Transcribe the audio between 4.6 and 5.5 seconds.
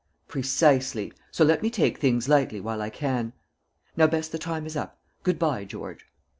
is up. Good